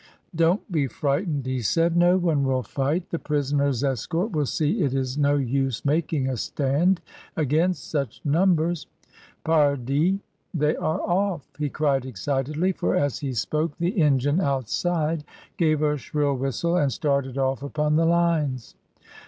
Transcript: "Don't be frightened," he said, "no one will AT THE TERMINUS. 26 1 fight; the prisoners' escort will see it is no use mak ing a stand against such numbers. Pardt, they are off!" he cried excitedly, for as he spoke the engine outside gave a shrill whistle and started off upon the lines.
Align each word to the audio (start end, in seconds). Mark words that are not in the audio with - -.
"Don't 0.35 0.71
be 0.71 0.87
frightened," 0.87 1.45
he 1.45 1.61
said, 1.61 1.95
"no 1.95 2.17
one 2.17 2.43
will 2.43 2.61
AT 2.61 2.63
THE 2.65 2.71
TERMINUS. 2.71 2.73
26 2.73 2.75
1 2.75 2.85
fight; 2.85 3.09
the 3.11 3.19
prisoners' 3.19 3.83
escort 3.83 4.31
will 4.31 4.45
see 4.47 4.81
it 4.81 4.95
is 4.95 5.15
no 5.15 5.35
use 5.35 5.85
mak 5.85 6.11
ing 6.11 6.27
a 6.27 6.37
stand 6.37 7.01
against 7.37 7.87
such 7.87 8.19
numbers. 8.25 8.87
Pardt, 9.43 9.85
they 9.85 10.75
are 10.75 11.01
off!" 11.01 11.47
he 11.59 11.69
cried 11.69 12.07
excitedly, 12.07 12.71
for 12.71 12.95
as 12.95 13.19
he 13.19 13.31
spoke 13.35 13.77
the 13.77 14.01
engine 14.01 14.41
outside 14.41 15.23
gave 15.57 15.83
a 15.83 15.97
shrill 15.97 16.35
whistle 16.35 16.75
and 16.77 16.91
started 16.91 17.37
off 17.37 17.61
upon 17.61 17.95
the 17.95 18.05
lines. 18.05 18.73